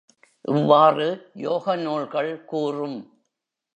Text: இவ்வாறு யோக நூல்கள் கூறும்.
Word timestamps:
இவ்வாறு 0.45 1.07
யோக 1.33 1.75
நூல்கள் 1.75 2.45
கூறும். 2.45 2.99